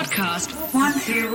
Podcast 0.00 0.56
One 0.72 0.96
Two 1.04 1.28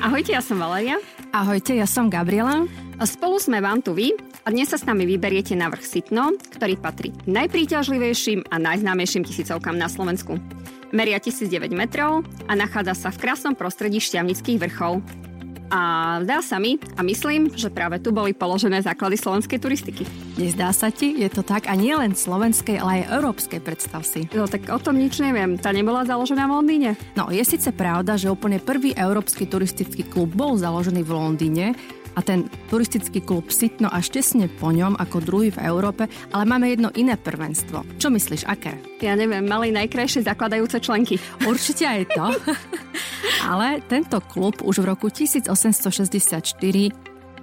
Ahojte, 0.00 0.32
ja 0.32 0.40
som 0.40 0.56
Valeria. 0.56 0.96
Ahojte, 1.28 1.76
ja 1.76 1.84
som 1.84 2.08
Gabriela. 2.08 2.64
A 2.96 3.04
spolu 3.04 3.36
sme 3.36 3.60
vám 3.60 3.84
tu 3.84 3.92
vy 3.92 4.16
a 4.16 4.48
dnes 4.48 4.72
sa 4.72 4.80
s 4.80 4.88
nami 4.88 5.04
vyberiete 5.04 5.52
na 5.52 5.68
vrch 5.68 5.84
Sitno, 5.84 6.32
ktorý 6.56 6.80
patrí 6.80 7.12
najpríťažlivejším 7.28 8.48
a 8.48 8.56
najznámejším 8.56 9.28
tisícovkám 9.28 9.76
na 9.76 9.92
Slovensku. 9.92 10.40
Meria 10.96 11.20
1009 11.20 11.76
metrov 11.76 12.24
a 12.48 12.56
nachádza 12.56 12.96
sa 12.96 13.08
v 13.12 13.28
krásnom 13.28 13.52
prostredí 13.52 14.00
šťavnických 14.00 14.56
vrchov. 14.56 15.04
A 15.70 16.18
zdá 16.26 16.42
sa 16.42 16.58
mi 16.58 16.82
a 16.98 17.00
myslím, 17.06 17.54
že 17.54 17.70
práve 17.70 18.02
tu 18.02 18.10
boli 18.10 18.34
položené 18.34 18.82
základy 18.82 19.14
slovenskej 19.14 19.62
turistiky. 19.62 20.02
Nezdá 20.34 20.74
sa 20.74 20.90
ti? 20.90 21.14
Je 21.14 21.30
to 21.30 21.46
tak 21.46 21.70
a 21.70 21.78
nie 21.78 21.94
len 21.94 22.18
slovenskej, 22.18 22.82
ale 22.82 23.06
aj 23.06 23.22
európskej, 23.22 23.62
predstav 23.62 24.02
si. 24.02 24.26
No 24.34 24.50
tak 24.50 24.66
o 24.66 24.82
tom 24.82 24.98
nič 24.98 25.22
neviem. 25.22 25.54
Tá 25.62 25.70
nebola 25.70 26.02
založená 26.02 26.50
v 26.50 26.54
Londýne? 26.58 26.90
No, 27.14 27.30
je 27.30 27.42
síce 27.46 27.70
pravda, 27.70 28.18
že 28.18 28.26
úplne 28.26 28.58
prvý 28.58 28.98
európsky 28.98 29.46
turistický 29.46 30.02
klub 30.10 30.34
bol 30.34 30.58
založený 30.58 31.06
v 31.06 31.12
Londýne, 31.14 31.66
a 32.18 32.20
ten 32.26 32.50
turistický 32.66 33.22
klub 33.22 33.54
Sitno 33.54 33.86
až 33.86 34.10
tesne 34.10 34.50
po 34.50 34.74
ňom 34.74 34.98
ako 34.98 35.22
druhý 35.22 35.54
v 35.54 35.62
Európe, 35.62 36.10
ale 36.34 36.44
máme 36.44 36.66
jedno 36.66 36.90
iné 36.98 37.14
prvenstvo. 37.14 37.86
Čo 38.02 38.10
myslíš, 38.10 38.50
aké? 38.50 38.74
Ja 38.98 39.14
neviem, 39.14 39.46
mali 39.46 39.70
najkrajšie 39.70 40.26
zakladajúce 40.26 40.82
členky. 40.82 41.22
Určite 41.46 41.86
aj 41.86 42.02
to. 42.10 42.26
Ale 43.50 43.82
tento 43.90 44.22
klub 44.22 44.62
už 44.62 44.78
v 44.78 44.94
roku 44.94 45.10
1864 45.10 46.54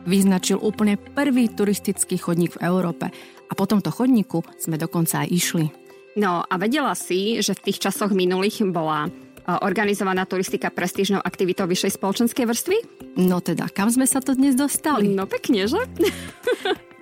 vyznačil 0.07 0.55
úplne 0.55 0.95
prvý 0.95 1.51
turistický 1.51 2.15
chodník 2.15 2.55
v 2.55 2.63
Európe. 2.63 3.11
A 3.47 3.51
po 3.51 3.67
tomto 3.67 3.91
chodníku 3.91 4.39
sme 4.55 4.79
dokonca 4.79 5.27
aj 5.27 5.27
išli. 5.27 5.67
No 6.15 6.47
a 6.47 6.53
vedela 6.55 6.95
si, 6.95 7.43
že 7.43 7.51
v 7.59 7.63
tých 7.67 7.83
časoch 7.83 8.15
minulých 8.15 8.63
bola 8.71 9.11
organizovaná 9.47 10.27
turistika 10.27 10.71
prestížnou 10.71 11.23
aktivitou 11.23 11.67
vyššej 11.67 11.99
spoločenskej 11.99 12.45
vrstvy? 12.47 12.77
No 13.19 13.39
teda, 13.39 13.67
kam 13.71 13.87
sme 13.91 14.03
sa 14.03 14.23
to 14.23 14.35
dnes 14.35 14.55
dostali? 14.55 15.11
No 15.11 15.27
pekne, 15.27 15.67
že? 15.67 15.79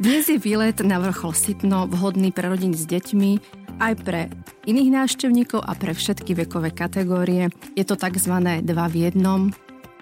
dnes 0.02 0.30
je 0.30 0.37
výlet 0.37 0.77
na 0.85 1.02
vrchol 1.02 1.33
Sitno 1.33 1.89
vhodný 1.89 2.30
pre 2.30 2.49
rodiny 2.49 2.77
s 2.77 2.85
deťmi, 2.85 3.31
aj 3.79 3.93
pre 4.03 4.21
iných 4.65 4.89
návštevníkov 5.03 5.61
a 5.61 5.73
pre 5.75 5.93
všetky 5.93 6.35
vekové 6.45 6.71
kategórie. 6.71 7.51
Je 7.75 7.83
to 7.83 7.99
tzv. 7.99 8.33
dva 8.63 8.85
v 8.87 8.95
jednom. 9.09 9.53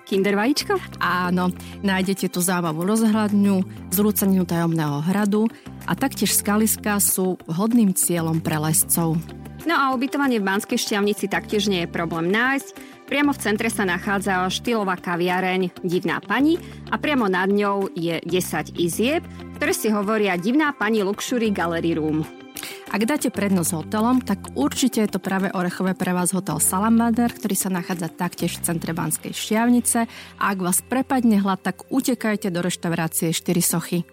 Kinder 0.03 0.35
vajíčko? 0.35 0.75
Áno, 0.99 1.55
nájdete 1.79 2.27
tu 2.27 2.44
zábavu 2.44 2.83
rozhľadňu, 2.83 3.88
zrúcaninu 3.95 4.44
tajomného 4.44 4.99
hradu 4.99 5.47
a 5.88 5.95
taktiež 5.95 6.35
skaliska 6.35 6.99
sú 6.99 7.39
vhodným 7.47 7.95
cieľom 7.95 8.44
pre 8.44 8.59
lescov. 8.59 9.16
No 9.63 9.79
a 9.79 9.95
ubytovanie 9.95 10.44
v 10.44 10.47
Banskej 10.47 10.75
šťavnici 10.75 11.31
taktiež 11.31 11.71
nie 11.71 11.88
je 11.88 11.94
problém 11.95 12.27
nájsť. 12.27 12.91
Priamo 13.07 13.31
v 13.31 13.41
centre 13.47 13.71
sa 13.71 13.88
nachádza 13.88 14.44
štýlová 14.51 14.99
kaviareň 14.99 15.71
Divná 15.88 16.19
pani 16.19 16.59
a 16.91 16.99
priamo 16.99 17.31
nad 17.31 17.47
ňou 17.47 17.88
je 17.95 18.19
10 18.27 18.75
izieb, 18.75 19.23
ktoré 19.55 19.71
si 19.71 19.88
hovoria 19.88 20.35
Divná 20.35 20.75
pani 20.75 20.99
Luxury 20.99 21.47
Gallery 21.47 21.95
Room. 21.95 22.42
Ak 22.94 23.09
dáte 23.09 23.33
prednosť 23.33 23.73
hotelom, 23.73 24.22
tak 24.22 24.53
určite 24.53 25.02
je 25.02 25.09
to 25.09 25.17
práve 25.17 25.49
orechové 25.49 25.97
pre 25.97 26.13
vás 26.13 26.30
hotel 26.30 26.61
Salamander, 26.61 27.25
ktorý 27.25 27.58
sa 27.58 27.73
nachádza 27.73 28.05
taktiež 28.05 28.61
v 28.61 28.69
centre 28.69 28.94
Banskej 28.94 29.33
Štiavnice 29.33 30.05
a 30.38 30.44
ak 30.53 30.61
vás 30.61 30.85
prepadne 30.85 31.41
hlad, 31.41 31.66
tak 31.66 31.89
utekajte 31.89 32.53
do 32.53 32.61
reštaurácie 32.61 33.33
4 33.33 33.50
sochy. 33.66 34.05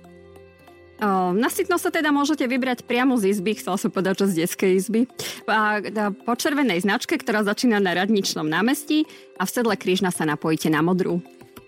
Na 1.36 1.52
sitno 1.52 1.76
sa 1.76 1.92
teda 1.92 2.08
môžete 2.08 2.48
vybrať 2.48 2.88
priamo 2.88 3.20
z 3.20 3.36
izby, 3.36 3.60
chcela 3.60 3.76
som 3.76 3.92
povedať, 3.92 4.24
že 4.24 4.32
z 4.32 4.36
detskej 4.48 4.72
izby, 4.72 5.00
a, 5.44 5.76
a, 5.80 6.12
po 6.16 6.32
červenej 6.32 6.80
značke, 6.80 7.20
ktorá 7.20 7.44
začína 7.44 7.84
na 7.84 7.92
Radničnom 7.92 8.48
námestí 8.48 9.04
a 9.36 9.44
v 9.44 9.52
sedle 9.60 9.76
krížna 9.76 10.08
sa 10.08 10.24
napojíte 10.24 10.72
na 10.72 10.80
modrú. 10.80 11.20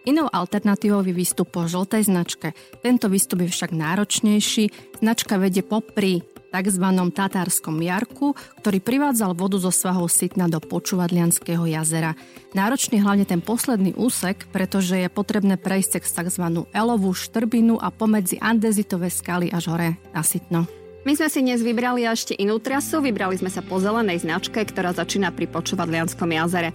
Inou 0.08 0.32
alternatívou 0.32 1.04
je 1.04 1.12
výstup 1.12 1.52
po 1.52 1.68
žltej 1.68 2.08
značke. 2.08 2.56
Tento 2.80 3.12
výstup 3.12 3.44
je 3.44 3.52
však 3.52 3.70
náročnejší. 3.76 4.96
Značka 4.98 5.36
vedie 5.36 5.62
popri 5.62 6.31
tzv. 6.52 6.86
Tatárskom 7.16 7.80
jarku, 7.80 8.36
ktorý 8.60 8.78
privádzal 8.84 9.32
vodu 9.32 9.56
zo 9.56 9.72
svahov 9.72 10.12
Sitna 10.12 10.52
do 10.52 10.60
Počúvadlianského 10.60 11.64
jazera. 11.64 12.12
Náročný 12.52 13.00
hlavne 13.00 13.24
ten 13.24 13.40
posledný 13.40 13.96
úsek, 13.96 14.44
pretože 14.52 15.00
je 15.00 15.08
potrebné 15.08 15.56
prejsť 15.56 16.04
cez 16.04 16.12
tzv. 16.12 16.68
Elovú 16.76 17.16
štrbinu 17.16 17.80
a 17.80 17.88
pomedzi 17.88 18.36
andezitové 18.36 19.08
skaly 19.08 19.48
až 19.48 19.72
hore 19.72 19.96
na 20.12 20.20
Sitno. 20.20 20.68
My 21.02 21.18
sme 21.18 21.26
si 21.26 21.42
dnes 21.42 21.66
vybrali 21.66 22.06
ešte 22.06 22.38
inú 22.38 22.62
trasu, 22.62 23.02
vybrali 23.02 23.34
sme 23.34 23.50
sa 23.50 23.58
po 23.58 23.82
zelenej 23.82 24.22
značke, 24.22 24.62
ktorá 24.62 24.94
začína 24.94 25.34
pri 25.34 25.50
Počúvadlianskom 25.50 26.30
jazere. 26.30 26.70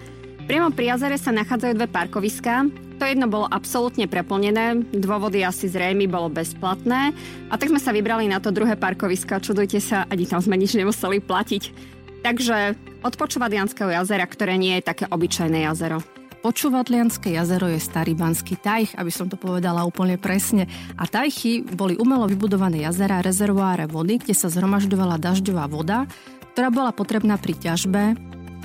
Priamo 0.47 0.71
pri 0.71 0.95
jazere 0.95 1.19
sa 1.19 1.35
nachádzajú 1.35 1.75
dve 1.75 1.91
parkoviská, 1.91 2.71
to 2.95 3.03
jedno 3.03 3.27
bolo 3.27 3.51
absolútne 3.51 4.07
preplnené, 4.07 4.79
dôvody 4.95 5.43
asi 5.43 5.67
zrejmy 5.67 6.07
bolo 6.07 6.31
bezplatné 6.31 7.11
a 7.51 7.53
tak 7.59 7.67
sme 7.67 7.83
sa 7.83 7.91
vybrali 7.91 8.31
na 8.31 8.39
to 8.39 8.55
druhé 8.55 8.79
parkovisko. 8.79 9.43
Čudujte 9.43 9.83
sa, 9.83 10.07
ani 10.07 10.23
tam 10.23 10.39
sme 10.39 10.55
nič 10.55 10.79
nemuseli 10.79 11.19
platiť. 11.19 11.63
Takže 12.23 12.79
od 13.03 13.13
Počúvadlianského 13.19 13.91
jazera, 13.91 14.23
ktoré 14.23 14.55
nie 14.55 14.79
je 14.79 14.87
také 14.87 15.03
obyčajné 15.11 15.67
jazero. 15.67 15.99
Počúvadlianské 16.39 17.35
jazero 17.35 17.67
je 17.67 17.83
starý 17.83 18.15
banský 18.15 18.55
tajch, 18.55 18.95
aby 18.95 19.11
som 19.11 19.27
to 19.27 19.35
povedala 19.35 19.83
úplne 19.83 20.15
presne. 20.15 20.63
A 20.95 21.03
tajchy 21.11 21.67
boli 21.75 21.99
umelo 21.99 22.23
vybudované 22.23 22.87
jazera, 22.87 23.19
rezervoáre 23.19 23.83
vody, 23.83 24.23
kde 24.23 24.31
sa 24.31 24.47
zhromažďovala 24.47 25.19
dažďová 25.19 25.67
voda, 25.67 26.07
ktorá 26.55 26.71
bola 26.71 26.95
potrebná 26.95 27.35
pri 27.35 27.51
ťažbe, 27.51 28.15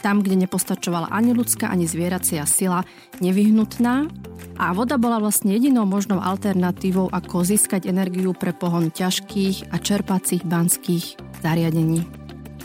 tam, 0.00 0.24
kde 0.24 0.48
nepostačovala 0.48 1.12
ani 1.12 1.36
ľudská, 1.36 1.68
ani 1.68 1.84
zvieracia 1.84 2.46
sila, 2.48 2.86
nevyhnutná 3.20 4.08
a 4.56 4.72
voda 4.72 4.96
bola 4.96 5.20
vlastne 5.20 5.52
jedinou 5.52 5.84
možnou 5.84 6.22
alternatívou, 6.22 7.12
ako 7.12 7.44
získať 7.44 7.90
energiu 7.90 8.32
pre 8.32 8.56
pohon 8.56 8.88
ťažkých 8.88 9.74
a 9.74 9.76
čerpacích 9.76 10.46
banských 10.46 11.20
zariadení. 11.42 12.22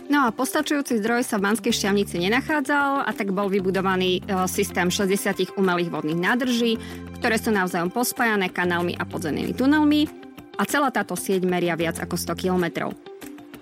No 0.07 0.23
a 0.23 0.31
postačujúci 0.31 1.03
zdroj 1.03 1.27
sa 1.27 1.35
v 1.35 1.51
Banskej 1.51 1.73
šťavnici 1.75 2.15
nenachádzal 2.23 3.03
a 3.03 3.11
tak 3.11 3.35
bol 3.35 3.51
vybudovaný 3.51 4.23
e, 4.23 4.47
systém 4.47 4.88
60 4.88 5.59
umelých 5.59 5.91
vodných 5.91 6.15
nádrží, 6.15 6.79
ktoré 7.19 7.35
sú 7.35 7.51
navzájom 7.51 7.91
pospájané 7.91 8.47
kanálmi 8.47 8.95
a 8.95 9.03
podzemnými 9.03 9.51
tunelmi 9.51 10.07
a 10.55 10.63
celá 10.63 10.95
táto 10.95 11.19
sieť 11.19 11.44
meria 11.44 11.75
viac 11.75 11.99
ako 11.99 12.15
100 12.15 12.39
kilometrov. 12.39 12.95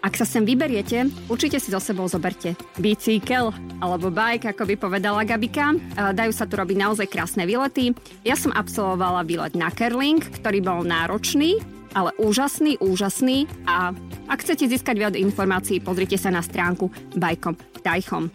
Ak 0.06 0.14
sa 0.14 0.22
sem 0.22 0.46
vyberiete, 0.46 1.10
určite 1.26 1.58
si 1.58 1.74
so 1.74 1.82
sebou 1.82 2.06
zoberte 2.06 2.54
bicykel 2.78 3.50
alebo 3.82 4.14
bike, 4.14 4.54
ako 4.54 4.70
by 4.70 4.76
povedala 4.78 5.26
Gabika. 5.26 5.74
Dajú 5.98 6.30
sa 6.30 6.46
tu 6.46 6.62
robiť 6.62 6.78
naozaj 6.78 7.10
krásne 7.10 7.42
výlety. 7.50 7.90
Ja 8.22 8.38
som 8.38 8.54
absolvovala 8.54 9.26
výlet 9.26 9.58
na 9.58 9.74
Kerling, 9.74 10.22
ktorý 10.22 10.62
bol 10.62 10.86
náročný, 10.86 11.58
ale 11.98 12.14
úžasný, 12.22 12.78
úžasný 12.86 13.50
a 13.66 13.98
ak 14.30 14.46
chcete 14.46 14.70
získať 14.70 14.94
viac 14.94 15.18
informácií, 15.18 15.82
pozrite 15.82 16.22
sa 16.22 16.30
na 16.30 16.46
stránku 16.46 16.94
Bajkom 17.18 17.58
Tajchom. 17.82 18.30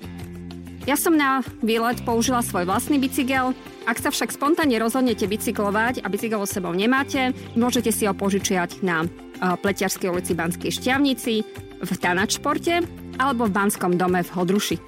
Ja 0.91 0.99
som 0.99 1.15
na 1.15 1.39
výlet 1.63 2.03
použila 2.03 2.43
svoj 2.43 2.67
vlastný 2.67 2.99
bicykel. 2.99 3.55
Ak 3.91 3.99
sa 3.99 4.15
však 4.15 4.31
spontánne 4.31 4.79
rozhodnete 4.79 5.27
bicyklovať 5.27 6.07
a 6.07 6.07
bicykel 6.07 6.47
sebou 6.47 6.71
nemáte, 6.71 7.35
môžete 7.59 7.91
si 7.91 8.07
ho 8.07 8.15
požičiať 8.15 8.87
na 8.87 9.03
Pleťarskej 9.43 10.07
ulici 10.07 10.31
Banskej 10.39 10.71
Šťavnici, 10.71 11.43
v 11.81 11.91
Tanačporte 11.99 12.87
alebo 13.19 13.51
v 13.51 13.55
Banskom 13.57 13.99
dome 13.99 14.23
v 14.23 14.31
Hodruši. 14.31 14.79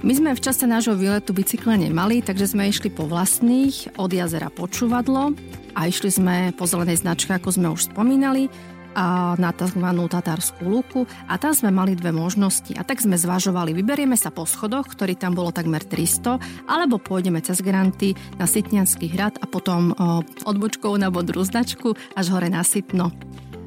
My 0.00 0.16
sme 0.16 0.32
v 0.32 0.40
čase 0.40 0.64
nášho 0.64 0.96
výletu 0.96 1.36
bicykle 1.36 1.76
nemali, 1.76 2.24
takže 2.24 2.56
sme 2.56 2.72
išli 2.72 2.88
po 2.88 3.04
vlastných 3.04 4.00
od 4.00 4.08
jazera 4.08 4.48
Počúvadlo 4.48 5.36
a 5.76 5.80
išli 5.84 6.08
sme 6.08 6.56
po 6.56 6.64
zelenej 6.64 7.04
značke, 7.04 7.36
ako 7.36 7.48
sme 7.52 7.68
už 7.76 7.92
spomínali 7.92 8.48
a 8.94 9.34
na 9.38 9.50
tzv. 9.54 9.82
tatárskú 10.10 10.66
lúku 10.66 11.00
a 11.26 11.38
tam 11.38 11.54
sme 11.54 11.70
mali 11.70 11.94
dve 11.94 12.10
možnosti. 12.10 12.74
A 12.76 12.82
tak 12.82 13.02
sme 13.02 13.14
zvažovali, 13.18 13.74
vyberieme 13.76 14.18
sa 14.18 14.34
po 14.34 14.46
schodoch, 14.46 14.88
ktorý 14.90 15.14
tam 15.14 15.34
bolo 15.36 15.54
takmer 15.54 15.82
300, 15.84 16.66
alebo 16.66 16.98
pôjdeme 16.98 17.38
cez 17.42 17.62
Granty 17.62 18.14
na 18.40 18.46
Sitnianský 18.48 19.10
hrad 19.12 19.38
a 19.38 19.46
potom 19.46 19.92
o, 19.94 20.24
odbočkou 20.46 20.94
na 20.98 21.12
bodru 21.12 21.42
značku 21.44 21.94
až 22.16 22.26
hore 22.34 22.50
na 22.50 22.66
Sitno. 22.66 23.14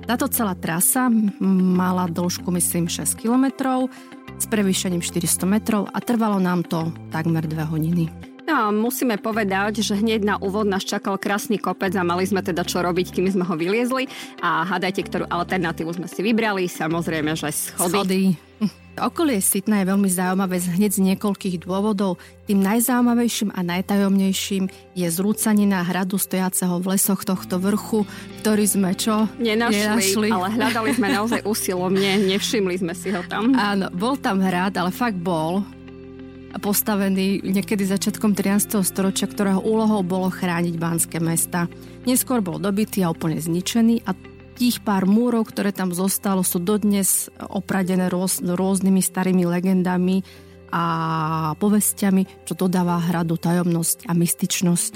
Táto 0.04 0.28
celá 0.28 0.52
trasa 0.60 1.08
mala 1.40 2.12
dĺžku 2.12 2.52
myslím 2.52 2.92
6 2.92 3.16
km 3.16 3.80
s 4.36 4.46
prevýšením 4.52 5.00
400 5.00 5.48
metrov 5.48 5.88
a 5.96 6.04
trvalo 6.04 6.44
nám 6.44 6.68
to 6.68 6.92
takmer 7.08 7.48
2 7.48 7.72
hodiny. 7.72 8.33
No 8.54 8.70
musíme 8.70 9.18
povedať, 9.18 9.82
že 9.82 9.98
hneď 9.98 10.22
na 10.22 10.36
úvod 10.38 10.70
nás 10.70 10.86
čakal 10.86 11.18
krásny 11.18 11.58
kopec 11.58 11.90
a 11.98 12.06
mali 12.06 12.22
sme 12.22 12.46
teda 12.46 12.62
čo 12.62 12.86
robiť, 12.86 13.10
kým 13.10 13.26
sme 13.26 13.42
ho 13.50 13.58
vyliezli. 13.58 14.06
A 14.46 14.62
hádajte, 14.62 15.10
ktorú 15.10 15.26
alternatívu 15.26 15.90
sme 15.90 16.06
si 16.06 16.22
vybrali. 16.22 16.70
Samozrejme, 16.70 17.34
že 17.34 17.50
schody. 17.50 17.90
schody. 17.90 18.22
Okolie 18.94 19.42
Sitna 19.42 19.82
je 19.82 19.90
veľmi 19.90 20.06
zaujímavé 20.06 20.62
hneď 20.62 20.94
z 20.94 21.02
niekoľkých 21.02 21.66
dôvodov. 21.66 22.22
Tým 22.46 22.62
najzaujímavejším 22.62 23.50
a 23.58 23.66
najtajomnejším 23.66 24.70
je 24.94 25.08
zrúcanina 25.10 25.82
hradu 25.82 26.22
stojaceho 26.22 26.78
v 26.78 26.94
lesoch 26.94 27.26
tohto 27.26 27.58
vrchu, 27.58 28.06
ktorý 28.46 28.70
sme 28.70 28.94
čo? 28.94 29.26
Nenašli, 29.42 29.82
Nenašli. 29.82 30.30
ale 30.30 30.48
hľadali 30.54 30.90
sme 30.94 31.08
naozaj 31.10 31.42
usilovne, 31.42 32.22
nevšimli 32.30 32.86
sme 32.86 32.94
si 32.94 33.10
ho 33.10 33.26
tam. 33.26 33.58
Áno, 33.58 33.90
bol 33.90 34.14
tam 34.14 34.38
hrad, 34.46 34.78
ale 34.78 34.94
fakt 34.94 35.18
bol 35.18 35.66
postavený 36.62 37.42
niekedy 37.42 37.86
začiatkom 37.86 38.38
13. 38.38 38.82
storočia, 38.86 39.26
ktorého 39.26 39.62
úlohou 39.62 40.06
bolo 40.06 40.30
chrániť 40.30 40.76
banské 40.78 41.18
mesta. 41.18 41.66
Neskôr 42.06 42.44
bol 42.46 42.62
dobitý 42.62 43.02
a 43.02 43.10
úplne 43.10 43.42
zničený 43.42 44.06
a 44.06 44.14
tých 44.54 44.86
pár 44.86 45.10
múrov, 45.10 45.50
ktoré 45.50 45.74
tam 45.74 45.90
zostalo, 45.92 46.46
sú 46.46 46.62
dodnes 46.62 47.30
opradené 47.42 48.08
rôz, 48.08 48.38
rôznymi 48.42 49.02
starými 49.02 49.50
legendami 49.50 50.22
a 50.70 50.84
povestiami, 51.58 52.46
čo 52.46 52.54
dodáva 52.54 53.02
hradu 53.02 53.38
tajomnosť 53.38 54.10
a 54.10 54.14
mystičnosť. 54.14 54.94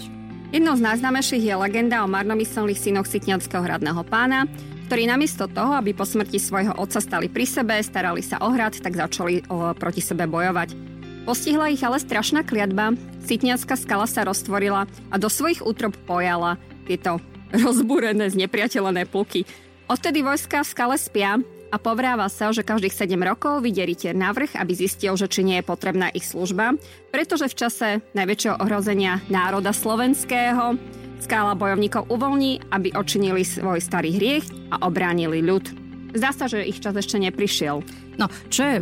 Jednou 0.48 0.80
z 0.80 0.86
najznámejších 0.86 1.44
je 1.44 1.56
legenda 1.60 2.06
o 2.06 2.08
marnomyselných 2.08 2.80
synoch 2.80 3.10
Sitňanského 3.10 3.60
hradného 3.60 4.00
pána, 4.08 4.48
ktorí 4.88 5.04
namiesto 5.04 5.52
toho, 5.52 5.76
aby 5.76 5.92
po 5.92 6.08
smrti 6.08 6.40
svojho 6.40 6.72
otca 6.80 7.04
stali 7.04 7.28
pri 7.28 7.44
sebe, 7.44 7.76
starali 7.84 8.24
sa 8.24 8.40
o 8.40 8.48
hrad, 8.56 8.80
tak 8.80 8.96
začali 8.96 9.44
o, 9.52 9.76
proti 9.76 10.00
sebe 10.00 10.24
bojovať. 10.24 10.87
Postihla 11.28 11.68
ich 11.76 11.84
ale 11.84 12.00
strašná 12.00 12.48
kliatba, 12.48 12.96
Sitňanská 13.28 13.76
skala 13.76 14.08
sa 14.08 14.24
roztvorila 14.24 14.88
a 15.12 15.16
do 15.20 15.28
svojich 15.28 15.60
útrob 15.60 15.92
pojala 16.08 16.56
tieto 16.88 17.20
rozbúrené, 17.52 18.32
znepriateľené 18.32 19.04
pluky. 19.12 19.44
Odtedy 19.92 20.24
vojska 20.24 20.64
v 20.64 20.72
skale 20.72 20.96
spia 20.96 21.36
a 21.68 21.76
povráva 21.76 22.32
sa, 22.32 22.56
že 22.56 22.64
každých 22.64 22.96
7 22.96 23.20
rokov 23.28 23.60
vyjde 23.60 23.84
rytier 23.84 24.16
na 24.16 24.32
vrch, 24.32 24.56
aby 24.56 24.72
zistil, 24.72 25.20
že 25.20 25.28
či 25.28 25.44
nie 25.44 25.60
je 25.60 25.68
potrebná 25.68 26.08
ich 26.16 26.24
služba, 26.24 26.80
pretože 27.12 27.52
v 27.52 27.58
čase 27.60 27.88
najväčšieho 28.16 28.64
ohrozenia 28.64 29.20
národa 29.28 29.76
slovenského 29.76 30.80
skála 31.20 31.60
bojovníkov 31.60 32.08
uvoľní, 32.08 32.72
aby 32.72 32.96
očinili 32.96 33.44
svoj 33.44 33.84
starý 33.84 34.16
hriech 34.16 34.48
a 34.72 34.88
obránili 34.88 35.44
ľud. 35.44 35.68
Zdá 36.16 36.32
sa, 36.32 36.48
že 36.48 36.64
ich 36.64 36.80
čas 36.80 36.96
ešte 36.96 37.20
neprišiel. 37.20 37.84
No, 38.16 38.32
čo 38.48 38.64
je 38.64 38.78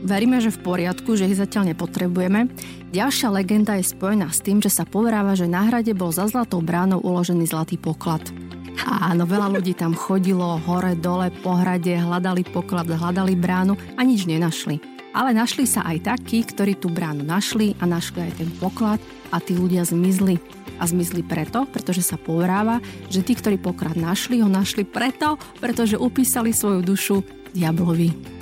Veríme, 0.00 0.40
že 0.40 0.48
v 0.48 0.64
poriadku, 0.64 1.12
že 1.12 1.28
ich 1.28 1.36
zatiaľ 1.36 1.76
nepotrebujeme. 1.76 2.48
Ďalšia 2.90 3.28
legenda 3.28 3.76
je 3.76 3.84
spojená 3.84 4.32
s 4.32 4.40
tým, 4.40 4.64
že 4.64 4.72
sa 4.72 4.88
povráva, 4.88 5.36
že 5.36 5.44
na 5.44 5.68
hrade 5.68 5.92
bol 5.92 6.08
za 6.08 6.24
zlatou 6.24 6.64
bránou 6.64 7.04
uložený 7.04 7.44
zlatý 7.44 7.76
poklad. 7.76 8.24
Áno, 8.80 9.28
veľa 9.28 9.60
ľudí 9.60 9.76
tam 9.76 9.92
chodilo 9.92 10.56
hore, 10.64 10.96
dole, 10.96 11.28
po 11.44 11.52
hrade, 11.52 11.92
hľadali 12.00 12.48
poklad, 12.48 12.88
hľadali 12.88 13.36
bránu 13.36 13.76
a 13.76 14.00
nič 14.00 14.24
nenašli. 14.24 14.80
Ale 15.12 15.36
našli 15.36 15.68
sa 15.68 15.84
aj 15.84 16.16
takí, 16.16 16.46
ktorí 16.48 16.78
tú 16.80 16.88
bránu 16.88 17.26
našli 17.26 17.76
a 17.82 17.84
našli 17.84 18.30
aj 18.30 18.32
ten 18.40 18.50
poklad 18.56 19.02
a 19.28 19.36
tí 19.42 19.52
ľudia 19.52 19.84
zmizli. 19.84 20.40
A 20.80 20.88
zmizli 20.88 21.20
preto, 21.20 21.68
pretože 21.68 22.00
sa 22.00 22.16
povráva, 22.16 22.80
že 23.12 23.20
tí, 23.20 23.36
ktorí 23.36 23.60
poklad 23.60 24.00
našli, 24.00 24.40
ho 24.40 24.48
našli 24.48 24.88
preto, 24.88 25.36
pretože 25.60 26.00
upísali 26.00 26.56
svoju 26.56 26.80
dušu 26.80 27.16
diablovi. 27.52 28.39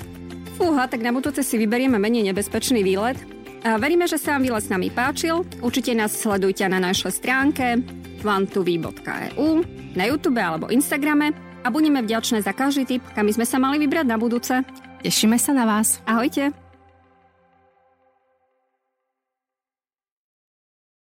Fúha, 0.59 0.91
tak 0.91 1.07
na 1.07 1.15
budúce 1.15 1.47
si 1.47 1.55
vyberieme 1.55 2.03
menej 2.03 2.35
nebezpečný 2.35 2.83
výlet. 2.83 3.15
A 3.63 3.79
veríme, 3.79 4.11
že 4.11 4.19
sa 4.19 4.35
vám 4.35 4.43
výlet 4.43 4.67
s 4.67 4.73
nami 4.75 4.91
páčil. 4.91 5.47
Určite 5.63 5.95
nás 5.95 6.11
sledujte 6.11 6.67
na 6.67 6.83
našej 6.83 7.15
stránke 7.15 7.79
kvantuvý.eu, 8.19 9.63
na 9.95 10.05
YouTube 10.11 10.43
alebo 10.43 10.67
Instagrame 10.75 11.31
a 11.63 11.71
budeme 11.71 12.03
vďačné 12.03 12.43
za 12.43 12.51
každý 12.51 12.91
tip, 12.91 13.03
kam 13.15 13.31
sme 13.31 13.47
sa 13.47 13.63
mali 13.63 13.79
vybrať 13.79 14.07
na 14.11 14.19
budúce. 14.19 14.67
Tešíme 15.07 15.39
sa 15.39 15.55
na 15.55 15.63
vás. 15.63 16.03
Ahojte. 16.11 16.68